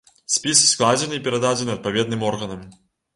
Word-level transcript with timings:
Спіс 0.35 0.61
складзены 0.69 1.13
і 1.19 1.21
перададзены 1.27 1.71
адпаведным 1.77 2.21
органам. 2.31 2.65